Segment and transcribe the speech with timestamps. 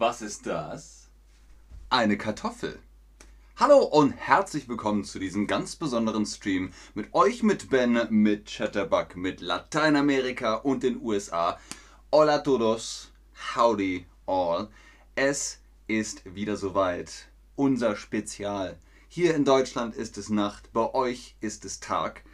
[0.00, 1.10] Was ist das?
[1.90, 2.78] Eine Kartoffel.
[3.56, 9.16] Hallo und herzlich willkommen zu diesem ganz besonderen Stream mit euch, mit Ben, mit Chatterbug,
[9.16, 11.60] mit Lateinamerika und den USA.
[12.10, 13.12] Hola todos,
[13.54, 14.68] howdy all.
[15.16, 17.28] Es ist wieder soweit.
[17.54, 18.78] Unser Spezial.
[19.06, 22.24] Hier in Deutschland ist es Nacht, bei euch ist es Tag.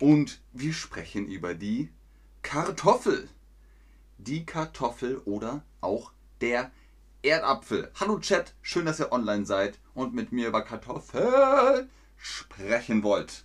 [0.00, 1.92] Und wir sprechen über die
[2.42, 3.28] Kartoffel.
[4.18, 6.10] Die Kartoffel oder auch
[6.40, 6.72] der
[7.24, 7.88] Erdapfel.
[8.00, 13.44] Hallo Chat, schön, dass ihr online seid und mit mir über Kartoffel sprechen wollt.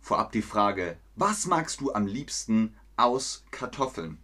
[0.00, 4.16] Vorab die Frage, was magst du am liebsten aus Kartoffeln?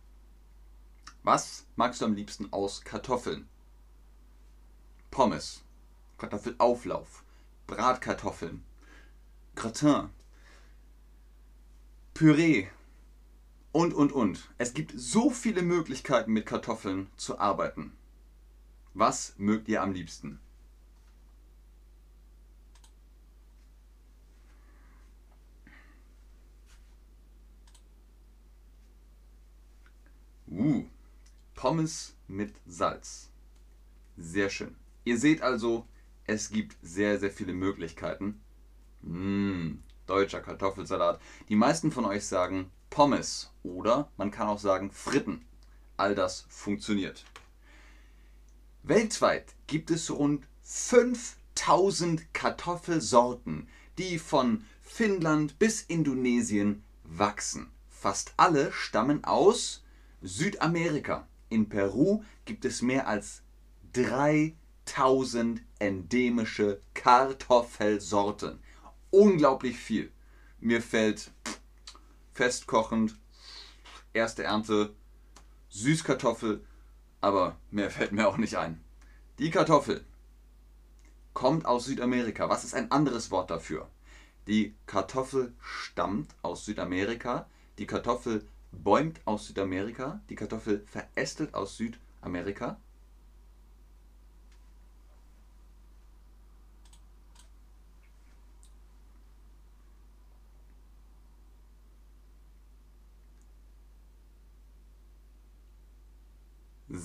[1.24, 3.46] Was magst du am liebsten aus Kartoffeln?
[5.10, 5.62] Pommes,
[6.16, 7.24] Kartoffelauflauf,
[7.66, 8.64] Bratkartoffeln,
[9.56, 10.08] Gratin,
[12.14, 12.68] Püree
[13.72, 14.48] und, und, und.
[14.56, 17.92] Es gibt so viele Möglichkeiten mit Kartoffeln zu arbeiten.
[18.94, 20.40] Was mögt ihr am liebsten?
[30.50, 30.84] Uh,
[31.54, 33.30] Pommes mit Salz.
[34.16, 34.74] Sehr schön.
[35.04, 35.86] Ihr seht also,
[36.24, 38.40] es gibt sehr, sehr viele Möglichkeiten.
[39.02, 41.20] Mmh, deutscher Kartoffelsalat.
[41.48, 45.44] Die meisten von euch sagen Pommes oder man kann auch sagen Fritten.
[45.96, 47.24] All das funktioniert.
[48.88, 57.70] Weltweit gibt es rund 5000 Kartoffelsorten, die von Finnland bis Indonesien wachsen.
[57.90, 59.84] Fast alle stammen aus
[60.22, 61.28] Südamerika.
[61.50, 63.42] In Peru gibt es mehr als
[63.92, 68.58] 3000 endemische Kartoffelsorten.
[69.10, 70.10] Unglaublich viel.
[70.60, 71.30] Mir fällt
[72.32, 73.18] festkochend,
[74.14, 74.94] erste Ernte,
[75.68, 76.64] Süßkartoffel,
[77.20, 78.82] aber mehr fällt mir auch nicht ein.
[79.38, 80.04] Die Kartoffel
[81.32, 82.48] kommt aus Südamerika.
[82.48, 83.88] Was ist ein anderes Wort dafür?
[84.48, 87.46] Die Kartoffel stammt aus Südamerika.
[87.78, 90.20] Die Kartoffel bäumt aus Südamerika.
[90.30, 92.80] Die Kartoffel verästelt aus Südamerika.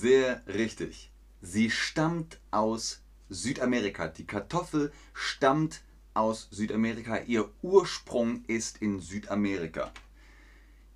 [0.03, 1.13] Sehr richtig.
[1.41, 4.09] Sie stammt aus Südamerika.
[4.09, 5.81] Die Kartoffel stammt
[6.13, 7.19] aus Südamerika.
[7.19, 9.93] Ihr Ursprung ist in Südamerika.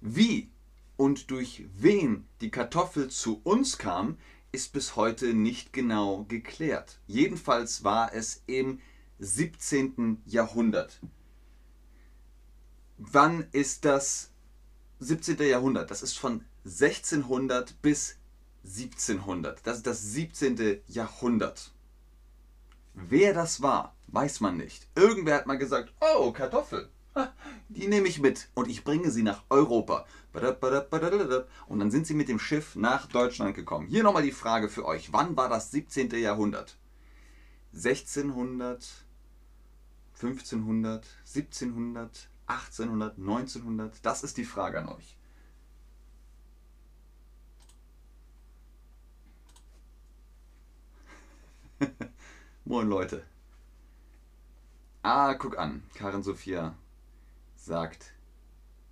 [0.01, 0.51] Wie
[0.97, 4.17] und durch wen die Kartoffel zu uns kam,
[4.51, 6.99] ist bis heute nicht genau geklärt.
[7.07, 8.81] Jedenfalls war es im
[9.19, 10.21] 17.
[10.25, 10.99] Jahrhundert.
[12.97, 14.31] Wann ist das
[14.99, 15.37] 17.
[15.43, 15.91] Jahrhundert?
[15.91, 18.17] Das ist von 1600 bis
[18.67, 19.65] 1700.
[19.65, 20.81] Das ist das 17.
[20.87, 21.71] Jahrhundert.
[22.93, 24.87] Wer das war, weiß man nicht.
[24.95, 26.89] Irgendwer hat mal gesagt, oh, Kartoffel.
[27.69, 30.05] Die nehme ich mit und ich bringe sie nach Europa.
[31.67, 33.87] Und dann sind sie mit dem Schiff nach Deutschland gekommen.
[33.87, 35.11] Hier nochmal die Frage für euch.
[35.13, 36.11] Wann war das 17.
[36.11, 36.77] Jahrhundert?
[37.73, 38.87] 1600,
[40.13, 44.05] 1500, 1700, 1800, 1900?
[44.05, 45.16] Das ist die Frage an euch.
[52.65, 53.23] Moin Leute.
[55.03, 55.83] Ah, guck an.
[55.93, 56.75] Karin Sophia
[57.55, 58.13] sagt,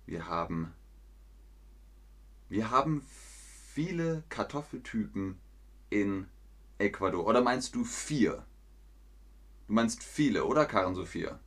[0.06, 0.72] wir haben
[2.48, 3.04] wir haben
[3.72, 5.40] viele Kartoffeltypen
[5.90, 6.28] in
[6.78, 7.26] Ecuador.
[7.26, 8.44] Oder meinst du vier?
[9.66, 11.40] Du meinst viele, oder Karin Sophia?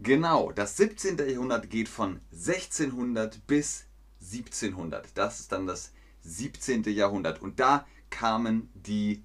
[0.00, 1.16] Genau, das 17.
[1.16, 3.86] Jahrhundert geht von 1600 bis
[4.22, 5.08] 1700.
[5.14, 6.84] Das ist dann das 17.
[6.84, 7.42] Jahrhundert.
[7.42, 9.22] Und da kamen die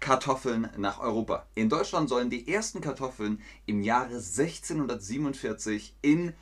[0.00, 1.46] Kartoffeln nach Europa.
[1.54, 6.32] In Deutschland sollen die ersten Kartoffeln im Jahre 1647 in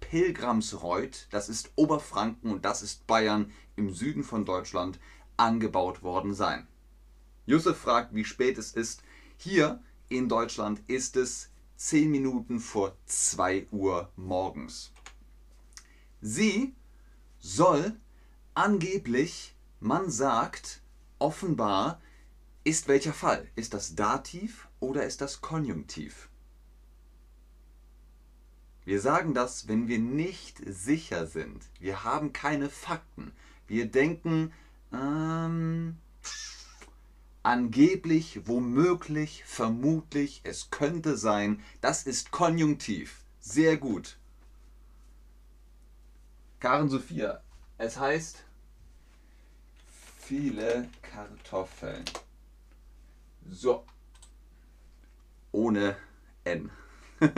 [0.00, 4.98] Pilgramsreuth, das ist Oberfranken und das ist Bayern im Süden von Deutschland,
[5.36, 6.66] angebaut worden sein.
[7.46, 9.02] Josef fragt, wie spät es ist.
[9.36, 14.92] Hier in Deutschland ist es 10 Minuten vor 2 Uhr morgens.
[16.20, 16.74] Sie
[17.44, 17.94] soll
[18.54, 20.80] angeblich, man sagt,
[21.18, 22.00] offenbar,
[22.64, 23.46] ist welcher Fall?
[23.54, 26.30] Ist das Dativ oder ist das Konjunktiv?
[28.86, 31.68] Wir sagen das, wenn wir nicht sicher sind.
[31.78, 33.32] Wir haben keine Fakten.
[33.66, 34.50] Wir denken,
[34.90, 35.98] ähm,
[37.42, 41.60] angeblich, womöglich, vermutlich, es könnte sein.
[41.82, 43.22] Das ist Konjunktiv.
[43.38, 44.16] Sehr gut.
[46.64, 47.42] Karen Sophia,
[47.76, 48.42] es heißt
[50.18, 52.06] viele Kartoffeln.
[53.50, 53.84] So.
[55.52, 55.94] Ohne
[56.44, 56.70] N.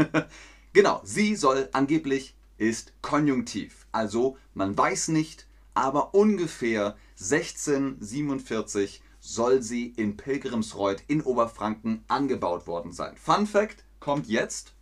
[0.73, 3.89] genau, sie soll angeblich ist konjunktiv.
[3.91, 12.93] Also man weiß nicht, aber ungefähr 1647 soll sie in Pilgrimsreuth in Oberfranken angebaut worden
[12.93, 13.17] sein.
[13.17, 14.77] Fun Fact kommt jetzt.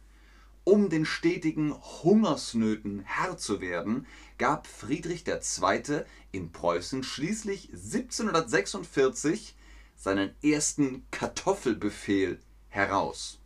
[0.67, 4.07] Um den stetigen Hungersnöten Herr zu werden,
[4.39, 6.05] gab Friedrich II.
[6.33, 9.57] in Preußen schließlich 1746
[9.97, 13.39] seinen ersten Kartoffelbefehl heraus.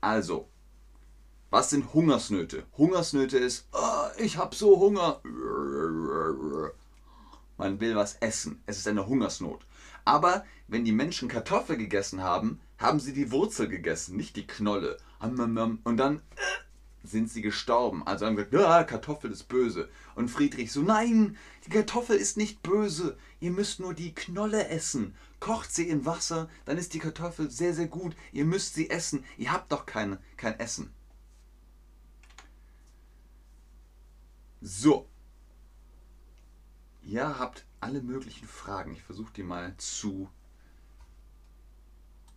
[0.00, 0.48] Also,
[1.50, 2.64] was sind Hungersnöte?
[2.76, 5.20] Hungersnöte ist, oh, ich habe so Hunger.
[7.56, 8.60] Man will was essen.
[8.66, 9.64] Es ist eine Hungersnot.
[10.04, 14.98] Aber wenn die Menschen Kartoffel gegessen haben, haben sie die Wurzel gegessen, nicht die Knolle.
[15.20, 16.20] Und dann
[17.04, 18.04] sind sie gestorben.
[18.06, 19.88] Also haben gesagt, ja, Kartoffel ist böse.
[20.14, 21.36] Und Friedrich so, nein,
[21.66, 23.16] die Kartoffel ist nicht böse.
[23.40, 25.14] Ihr müsst nur die Knolle essen.
[25.38, 28.16] Kocht sie in Wasser, dann ist die Kartoffel sehr, sehr gut.
[28.32, 29.24] Ihr müsst sie essen.
[29.36, 30.92] Ihr habt doch kein, kein Essen.
[34.62, 35.06] So.
[37.02, 38.94] Ihr habt alle möglichen Fragen.
[38.94, 40.30] Ich versuche die mal zu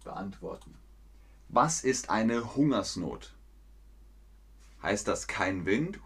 [0.03, 0.75] beantworten.
[1.47, 3.36] Was ist eine Hungersnot?
[4.87, 5.99] Heißt das kein Wind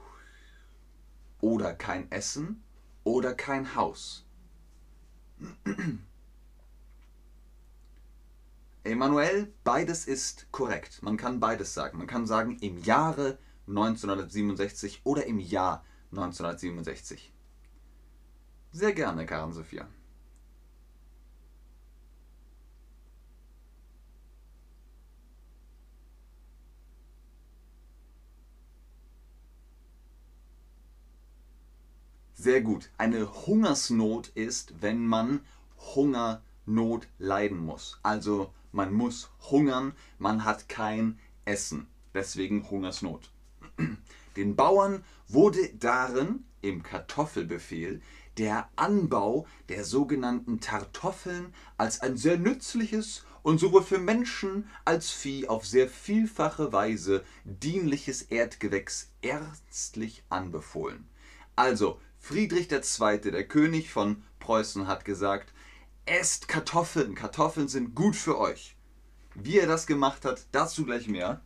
[1.39, 2.63] oder kein Essen
[3.03, 4.25] oder kein Haus?
[8.83, 11.03] Emanuel, beides ist korrekt.
[11.03, 11.99] Man kann beides sagen.
[11.99, 13.37] Man kann sagen im Jahre
[13.67, 17.31] 1967 oder im Jahr 1967.
[18.71, 19.87] Sehr gerne, Karen Sophia.
[32.41, 32.89] Sehr gut.
[32.97, 35.41] Eine Hungersnot ist, wenn man
[35.93, 37.99] Hungernot leiden muss.
[38.01, 41.85] Also man muss hungern, man hat kein Essen.
[42.15, 43.29] Deswegen Hungersnot.
[44.35, 48.01] Den Bauern wurde darin im Kartoffelbefehl
[48.39, 55.47] der Anbau der sogenannten Tartoffeln als ein sehr nützliches und sowohl für Menschen als Vieh
[55.47, 61.07] auf sehr vielfache Weise dienliches Erdgewächs ernstlich anbefohlen.
[61.55, 65.51] Also Friedrich II., der König von Preußen, hat gesagt,
[66.05, 68.75] esst Kartoffeln, Kartoffeln sind gut für euch.
[69.33, 71.41] Wie er das gemacht hat, dazu gleich mehr.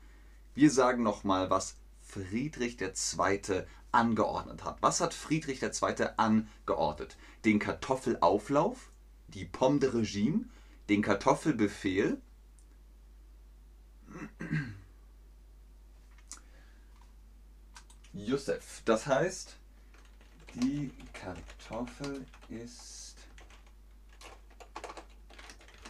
[0.53, 3.63] Wir sagen nochmal, was Friedrich II.
[3.93, 4.81] angeordnet hat.
[4.81, 6.07] Was hat Friedrich II.
[6.17, 7.15] angeordnet?
[7.45, 8.91] Den Kartoffelauflauf,
[9.29, 10.43] die Pomme de Regime,
[10.89, 12.21] den Kartoffelbefehl,
[18.13, 18.81] Josef.
[18.85, 19.57] Das heißt,
[20.55, 23.15] die Kartoffel ist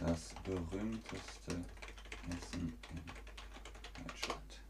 [0.00, 1.64] das berühmteste
[2.28, 4.60] Essen in Deutschland.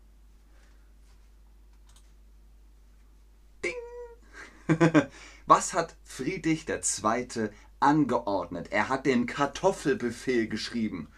[3.64, 5.10] Ding!
[5.46, 7.50] Was hat Friedrich II.
[7.80, 8.70] angeordnet?
[8.70, 11.08] Er hat den Kartoffelbefehl geschrieben.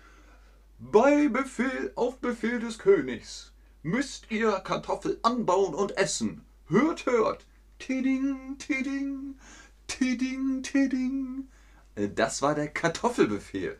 [0.78, 3.52] Bei Befehl auf Befehl des Königs
[3.82, 6.44] müsst ihr Kartoffel anbauen und essen.
[6.68, 7.46] Hört, hört!
[7.78, 9.38] Tiding, tiding,
[9.86, 11.48] tiding, tiding.
[11.94, 13.78] Äh, das war der Kartoffelbefehl.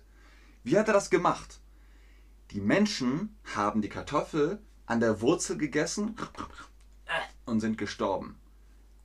[0.65, 1.61] Wie hat er das gemacht?
[2.51, 6.17] Die Menschen haben die Kartoffel an der Wurzel gegessen
[7.45, 8.37] und sind gestorben.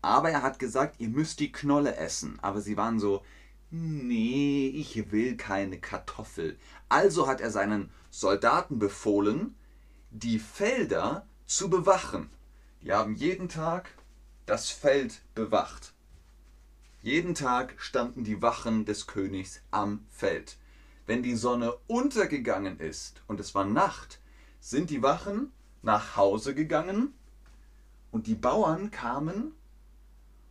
[0.01, 2.37] Aber er hat gesagt, ihr müsst die Knolle essen.
[2.41, 3.23] Aber sie waren so,
[3.71, 6.57] nee, ich will keine Kartoffel.
[6.89, 9.55] Also hat er seinen Soldaten befohlen,
[10.11, 12.29] die Felder zu bewachen.
[12.81, 13.89] Die haben jeden Tag
[14.45, 15.93] das Feld bewacht.
[17.01, 20.57] Jeden Tag standen die Wachen des Königs am Feld.
[21.05, 24.19] Wenn die Sonne untergegangen ist und es war Nacht,
[24.59, 27.13] sind die Wachen nach Hause gegangen
[28.11, 29.53] und die Bauern kamen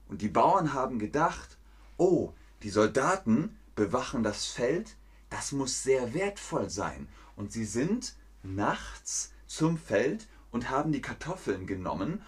[0.09, 1.57] und die Bauern haben gedacht,
[1.97, 2.33] oh,
[2.63, 4.97] die Soldaten bewachen das Feld,
[5.31, 7.09] das muss sehr wertvoll sein.
[7.35, 12.23] Und sie sind nachts zum Feld und haben die Kartoffeln genommen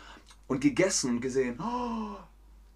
[0.46, 2.16] und gegessen und gesehen, oh,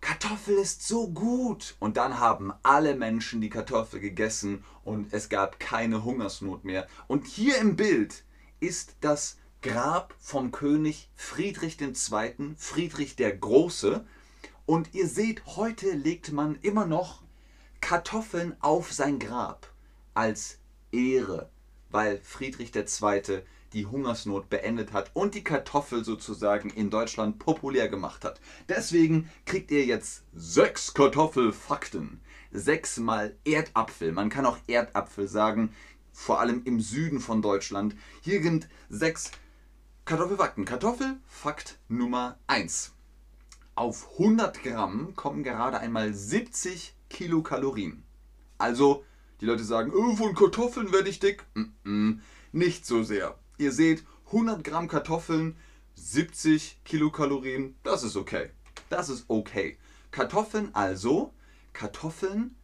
[0.01, 1.77] Kartoffel ist so gut.
[1.81, 6.87] Und dann haben alle Menschen die Kartoffel gegessen und es gab keine Hungersnot mehr.
[7.07, 8.25] Und hier im Bild
[8.61, 14.07] ist das Grab vom König Friedrich II., Friedrich der Große.
[14.67, 17.23] Und ihr seht, heute legt man immer noch
[17.81, 19.73] Kartoffeln auf sein Grab
[20.15, 20.59] als
[20.93, 21.49] Ehre,
[21.91, 23.43] weil Friedrich II.
[23.73, 28.41] Die Hungersnot beendet hat und die Kartoffel sozusagen in Deutschland populär gemacht hat.
[28.69, 32.21] Deswegen kriegt ihr jetzt sechs Kartoffelfakten.
[32.51, 34.13] Sechsmal Erdapfel.
[34.13, 35.75] Man kann auch Erdapfel sagen,
[36.13, 37.95] vor allem im Süden von Deutschland.
[38.23, 39.31] Hier sind sechs
[40.05, 40.65] Kartoffelfakten.
[40.65, 42.95] Kartoffelfakt Nummer 1.
[43.75, 48.03] Auf 100 Gramm kommen gerade einmal 70 Kilokalorien.
[48.57, 49.05] Also,
[49.41, 51.45] die Leute sagen, oh, von Kartoffeln werde ich dick.
[51.55, 52.19] Mm -mm,
[52.51, 53.39] nicht so sehr.
[53.59, 55.57] Ihr seht, 100 Gramm Kartoffeln,
[55.95, 58.50] 70 Kilokalorien, das ist okay.
[58.88, 59.77] Das ist okay.
[60.11, 61.35] Kartoffeln also,
[61.73, 62.55] Kartoffeln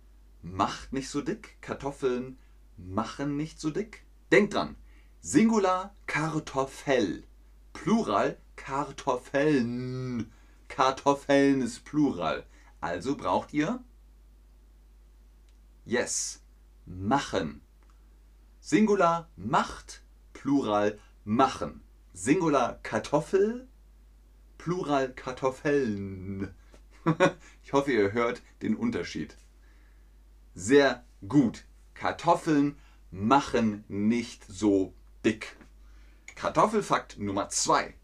[0.42, 1.60] macht nicht so dick.
[1.60, 2.38] Kartoffeln
[2.76, 4.04] machen nicht so dick.
[4.30, 4.76] Denkt dran,
[5.20, 7.24] Singular Kartoffel,
[7.72, 10.30] Plural Kartoffeln.
[10.68, 12.46] Kartoffeln ist Plural.
[12.80, 13.82] Also braucht ihr
[15.86, 16.40] Yes,
[16.86, 17.60] machen.
[18.60, 20.03] Singular macht,
[20.44, 21.80] Plural machen.
[22.12, 23.66] Singular Kartoffel,
[24.58, 26.54] Plural Kartoffeln.
[27.62, 29.38] ich hoffe, ihr hört den Unterschied.
[30.54, 31.64] Sehr gut.
[31.94, 32.76] Kartoffeln
[33.10, 34.92] machen nicht so
[35.24, 35.56] dick.
[36.34, 37.94] Kartoffelfakt Nummer 2.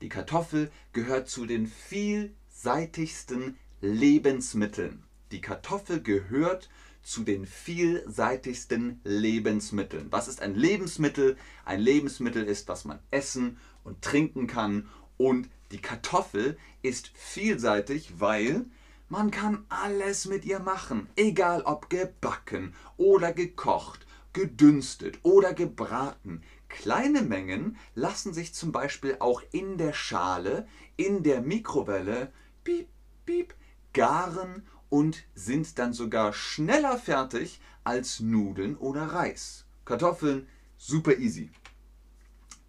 [0.00, 5.02] Die Kartoffel gehört zu den vielseitigsten Lebensmitteln.
[5.32, 6.70] Die Kartoffel gehört
[7.08, 10.08] zu den vielseitigsten Lebensmitteln.
[10.10, 11.38] Was ist ein Lebensmittel?
[11.64, 14.88] Ein Lebensmittel ist, was man essen und trinken kann.
[15.16, 18.66] Und die Kartoffel ist vielseitig, weil
[19.08, 21.08] man kann alles mit ihr machen.
[21.16, 26.42] Egal ob gebacken oder gekocht, gedünstet oder gebraten.
[26.68, 32.30] Kleine Mengen lassen sich zum Beispiel auch in der Schale, in der Mikrowelle,
[32.64, 32.88] piep,
[33.24, 33.54] piep,
[33.94, 39.64] garen und sind dann sogar schneller fertig als Nudeln oder Reis.
[39.84, 41.50] Kartoffeln, super easy.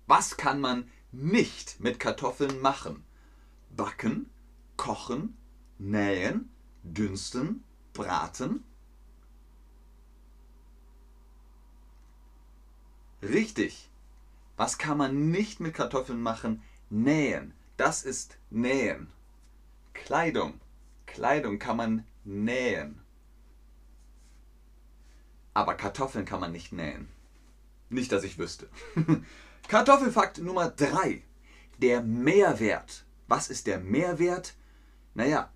[0.07, 3.03] Was kann man nicht mit Kartoffeln machen?
[3.75, 4.29] Backen,
[4.77, 5.38] kochen,
[5.77, 6.49] nähen,
[6.83, 8.63] dünsten, braten.
[13.21, 13.89] Richtig.
[14.55, 16.61] Was kann man nicht mit Kartoffeln machen?
[16.89, 17.53] Nähen.
[17.77, 19.07] Das ist Nähen.
[19.93, 20.59] Kleidung.
[21.05, 23.01] Kleidung kann man nähen.
[25.53, 27.09] Aber Kartoffeln kann man nicht nähen.
[27.89, 28.69] Nicht, dass ich wüsste.
[29.67, 31.23] Kartoffelfakt Nummer 3.
[31.79, 33.05] Der Mehrwert.
[33.27, 34.55] Was ist der Mehrwert?
[35.13, 35.51] Naja,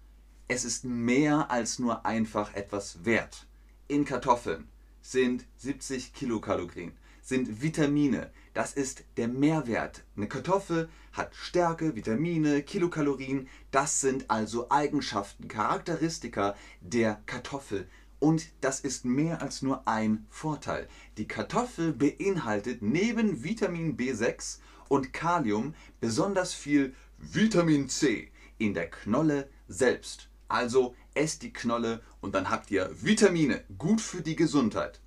[0.47, 3.47] es ist mehr als nur einfach etwas wert.
[3.87, 4.67] In Kartoffeln
[5.01, 6.93] sind 70 Kilokalorien,
[7.23, 8.31] sind Vitamine.
[8.53, 10.03] Das ist der Mehrwert.
[10.15, 13.47] Eine Kartoffel hat Stärke, Vitamine, Kilokalorien.
[13.71, 17.87] Das sind also Eigenschaften, Charakteristika der Kartoffel.
[18.19, 20.87] Und das ist mehr als nur ein Vorteil.
[21.17, 29.49] Die Kartoffel beinhaltet neben Vitamin B6 und Kalium besonders viel Vitamin C in der Knolle
[29.67, 30.29] selbst.
[30.47, 34.99] Also esst die Knolle und dann habt ihr Vitamine, gut für die Gesundheit.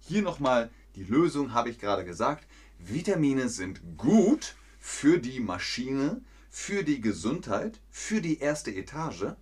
[0.00, 2.46] Hier nochmal die Lösung, habe ich gerade gesagt.
[2.78, 6.20] Vitamine sind gut für die Maschine,
[6.50, 9.34] für die Gesundheit, für die erste Etage.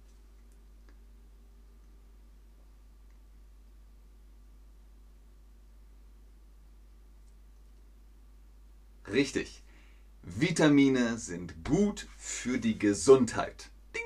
[9.09, 9.63] Richtig.
[10.23, 13.71] Vitamine sind gut für die Gesundheit.
[13.95, 14.03] Ding.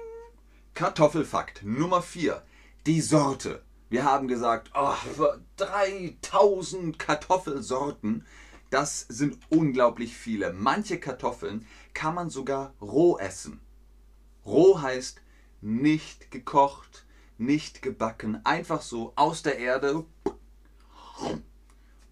[0.75, 2.43] Kartoffelfakt Nummer 4.
[2.87, 3.66] Die Sorte.
[3.89, 4.95] Wir haben gesagt, oh,
[5.57, 8.27] 3000 Kartoffelsorten.
[8.71, 10.53] Das sind unglaublich viele.
[10.53, 13.61] Manche Kartoffeln kann man sogar roh essen.
[14.45, 15.23] Roh heißt
[15.61, 17.07] nicht gekocht,
[17.39, 20.05] nicht gebacken, einfach so aus der Erde.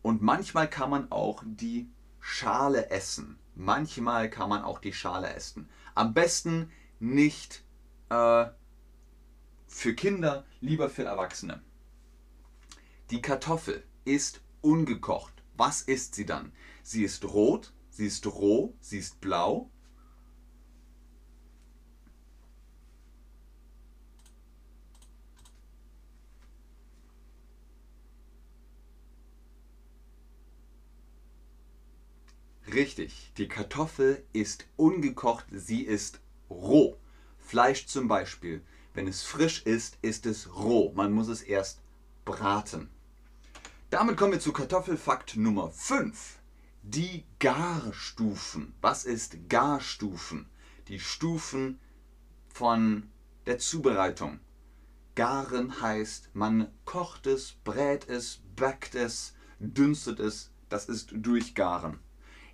[0.02, 1.90] Und manchmal kann man auch die
[2.20, 3.38] Schale essen.
[3.54, 5.68] Manchmal kann man auch die Schale essen.
[5.94, 7.64] Am besten nicht
[8.10, 8.46] äh,
[9.74, 11.60] für Kinder, lieber für Erwachsene.
[13.10, 15.42] Die Kartoffel ist ungekocht.
[15.56, 16.52] Was ist sie dann?
[16.84, 19.68] Sie ist rot, sie ist roh, sie ist blau.
[32.72, 36.96] Richtig, die Kartoffel ist ungekocht, sie ist roh.
[37.38, 38.62] Fleisch zum Beispiel,
[38.94, 40.92] wenn es frisch ist, ist es roh.
[40.94, 41.80] Man muss es erst
[42.24, 42.88] braten.
[43.90, 46.38] Damit kommen wir zu Kartoffelfakt Nummer 5.
[46.82, 48.74] Die Garstufen.
[48.80, 50.46] Was ist Garstufen?
[50.88, 51.80] Die Stufen
[52.48, 53.10] von
[53.46, 54.38] der Zubereitung.
[55.16, 60.50] Garen heißt, man kocht es, brät es, backt es, dünstet es.
[60.68, 61.98] Das ist durchgaren.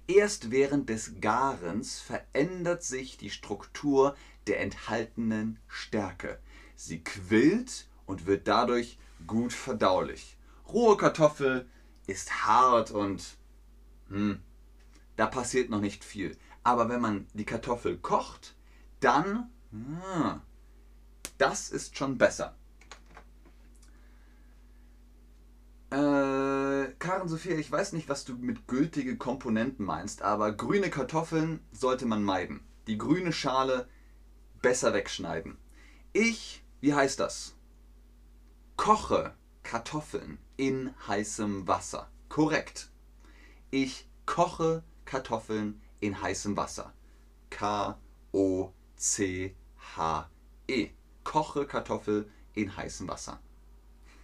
[0.07, 4.17] Erst während des Garens verändert sich die Struktur
[4.47, 6.39] der enthaltenen Stärke.
[6.77, 10.37] Sie quillt und wird dadurch gut verdaulich.
[10.69, 11.69] Rohe Kartoffel
[12.07, 13.37] ist hart und
[14.09, 14.41] hm,
[15.17, 16.37] da passiert noch nicht viel.
[16.63, 18.55] Aber wenn man die Kartoffel kocht,
[19.01, 20.41] dann, hm,
[21.39, 22.57] das ist schon besser.
[25.91, 31.61] Äh, Karen Sophia, ich weiß nicht, was du mit gültige Komponenten meinst, aber grüne Kartoffeln
[31.73, 32.61] sollte man meiden.
[32.87, 33.89] Die grüne Schale
[34.63, 35.59] besser wegschneiden.
[36.13, 37.55] Ich, wie heißt das?
[38.77, 42.11] Koche Kartoffeln in heißem Wasser.
[42.29, 42.91] Korrekt.
[43.71, 46.93] Ich koche Kartoffeln in heißem Wasser.
[47.51, 48.01] K-O-C-H-E.
[51.25, 53.41] Koche Kartoffel in heißem Wasser.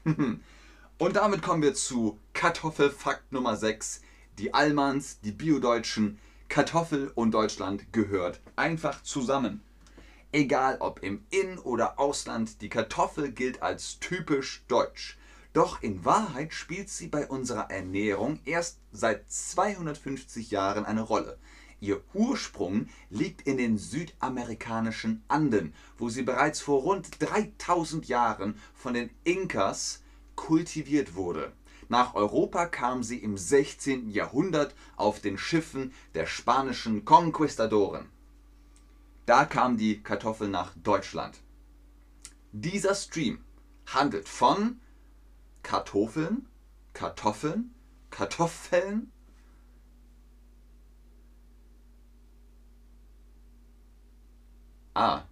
[0.98, 4.00] Und damit kommen wir zu Kartoffelfakt Nummer 6.
[4.38, 9.62] Die Allmanns, die Biodeutschen, Kartoffel und Deutschland gehört einfach zusammen.
[10.32, 15.18] Egal ob im In- oder Ausland, die Kartoffel gilt als typisch deutsch.
[15.52, 21.38] Doch in Wahrheit spielt sie bei unserer Ernährung erst seit 250 Jahren eine Rolle.
[21.80, 28.94] Ihr Ursprung liegt in den südamerikanischen Anden, wo sie bereits vor rund 3000 Jahren von
[28.94, 30.02] den Inkas
[30.34, 31.52] kultiviert wurde.
[31.88, 34.10] Nach Europa kam sie im 16.
[34.10, 38.10] Jahrhundert auf den Schiffen der spanischen Konquistadoren.
[39.26, 41.42] Da kam die Kartoffel nach Deutschland.
[42.52, 43.44] Dieser Stream
[43.86, 44.80] handelt von
[45.64, 46.48] Kartoffeln,
[46.92, 47.74] Kartoffeln,
[48.10, 49.10] Kartoffeln.
[54.94, 55.24] Ah,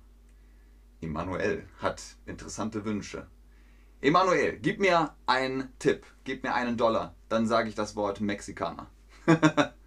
[1.01, 3.29] Emanuel hat interessante Wünsche.
[4.01, 8.91] Emanuel, gib mir einen Tipp, gib mir einen Dollar, dann sage ich das Wort Mexikaner.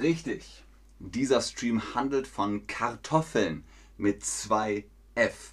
[0.00, 0.64] Richtig.
[0.98, 3.64] Dieser Stream handelt von Kartoffeln
[3.96, 5.52] mit zwei F.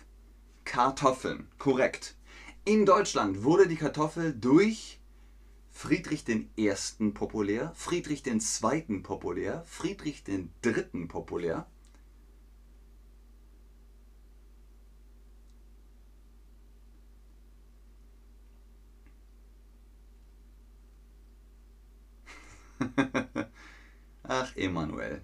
[0.65, 2.15] Kartoffeln, korrekt.
[2.65, 4.99] In Deutschland wurde die Kartoffel durch
[5.69, 6.73] Friedrich I.
[7.13, 8.99] populär, Friedrich II.
[8.99, 11.06] populär, Friedrich III.
[11.08, 11.67] populär.
[24.55, 25.21] Emanuel.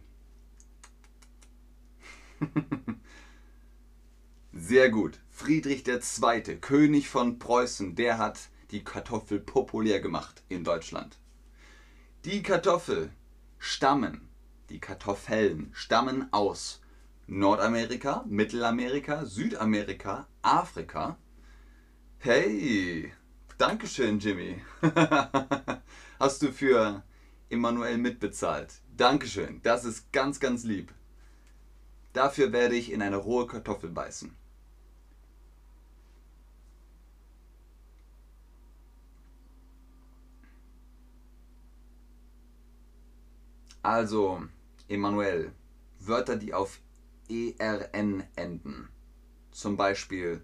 [4.54, 5.20] Sehr gut.
[5.30, 11.18] Friedrich II., König von Preußen, der hat die Kartoffel populär gemacht in Deutschland.
[12.26, 13.12] Die Kartoffel
[13.58, 14.28] stammen,
[14.70, 16.82] die Kartoffeln stammen aus
[17.28, 21.18] Nordamerika, Mittelamerika, Südamerika, Afrika.
[22.18, 23.14] Hey,
[23.58, 24.62] Dankeschön, Jimmy.
[26.20, 27.04] Hast du für
[27.50, 28.82] Emanuel mitbezahlt?
[29.00, 30.94] Dankeschön, das ist ganz, ganz lieb.
[32.12, 34.36] Dafür werde ich in eine rohe Kartoffel beißen.
[43.82, 44.44] Also,
[44.90, 45.54] Emanuel,
[46.02, 46.82] Wörter, die auf
[47.30, 48.90] ERN enden.
[49.52, 50.44] Zum Beispiel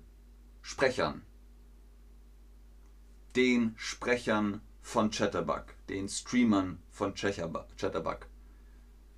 [0.62, 1.24] Sprechern.
[3.36, 5.66] Den Sprechern von Chatterbug.
[5.90, 8.30] Den Streamern von Chatterbug.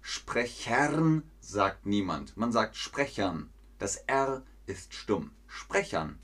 [0.10, 2.38] Sprechern sagt niemand.
[2.38, 3.50] Man sagt Sprechern.
[3.78, 5.32] Das R ist stumm.
[5.48, 6.18] Sprechern.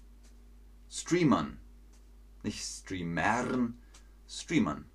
[0.89, 1.59] Streamern.
[2.43, 3.77] Nicht Streamern,
[4.25, 4.85] Streamern.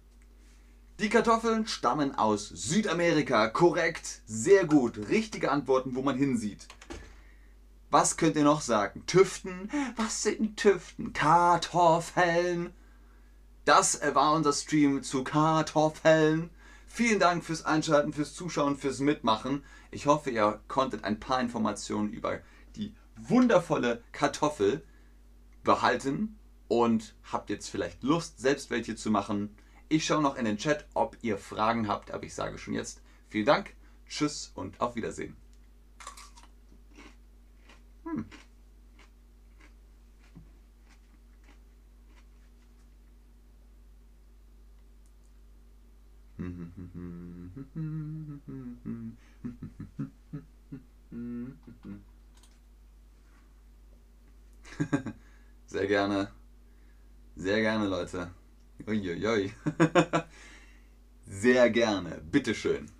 [1.01, 3.49] Die Kartoffeln stammen aus Südamerika.
[3.49, 4.23] Korrekt.
[4.25, 4.97] Sehr gut.
[4.97, 6.67] Richtige Antworten, wo man hinsieht.
[7.91, 9.05] Was könnt ihr noch sagen?
[9.05, 9.71] Tüften?
[9.97, 11.13] Was sind Tüften?
[11.13, 12.73] Kartoffeln.
[13.67, 16.49] Das war unser Stream zu Kartoffeln.
[16.89, 19.63] Vielen Dank fürs Einschalten, fürs Zuschauen, fürs Mitmachen.
[19.91, 22.41] Ich hoffe, ihr konntet ein paar Informationen über
[22.77, 24.83] die wundervolle Kartoffel
[25.63, 29.55] behalten und habt jetzt vielleicht Lust, selbst welche zu machen.
[29.89, 33.01] Ich schaue noch in den Chat, ob ihr Fragen habt, aber ich sage schon jetzt
[33.29, 33.75] vielen Dank,
[34.09, 35.37] tschüss und auf Wiedersehen.
[38.05, 38.25] Hm.
[55.67, 56.31] Sehr gerne.
[57.37, 58.31] Sehr gerne, Leute.
[58.87, 59.53] Uiuiui.
[61.27, 62.21] Sehr gerne.
[62.23, 62.91] Bitteschön.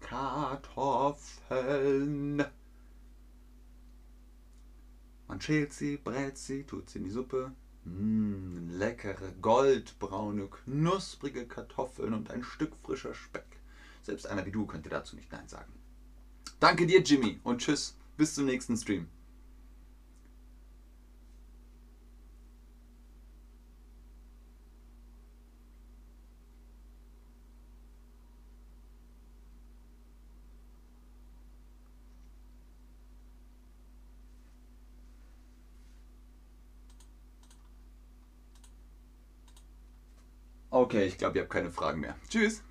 [0.00, 2.44] Kartoffeln.
[5.28, 7.52] Man schält sie, brät sie, tut sie in die Suppe.
[7.86, 13.46] Mmh, leckere, goldbraune, knusprige Kartoffeln und ein Stück frischer Speck.
[14.02, 15.72] Selbst einer wie du könnte dazu nicht Nein sagen.
[16.58, 17.96] Danke dir, Jimmy, und tschüss.
[18.16, 19.08] Bis zum nächsten Stream.
[40.86, 42.14] Okay, ich glaube, ihr habt keine Fragen mehr.
[42.28, 42.62] Tschüss.